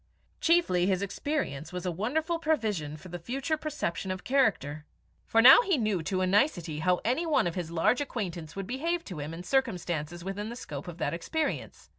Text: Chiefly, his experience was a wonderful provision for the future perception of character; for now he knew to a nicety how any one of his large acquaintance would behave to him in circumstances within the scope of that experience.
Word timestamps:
Chiefly, 0.39 0.87
his 0.87 1.03
experience 1.03 1.71
was 1.71 1.85
a 1.85 1.91
wonderful 1.91 2.39
provision 2.39 2.97
for 2.97 3.09
the 3.09 3.19
future 3.19 3.55
perception 3.55 4.09
of 4.09 4.23
character; 4.23 4.83
for 5.27 5.43
now 5.43 5.61
he 5.61 5.77
knew 5.77 6.01
to 6.01 6.21
a 6.21 6.25
nicety 6.25 6.79
how 6.79 6.99
any 7.05 7.27
one 7.27 7.45
of 7.45 7.53
his 7.53 7.69
large 7.69 8.01
acquaintance 8.01 8.55
would 8.55 8.65
behave 8.65 9.03
to 9.05 9.19
him 9.19 9.31
in 9.31 9.43
circumstances 9.43 10.23
within 10.23 10.49
the 10.49 10.55
scope 10.55 10.87
of 10.87 10.97
that 10.97 11.13
experience. 11.13 11.87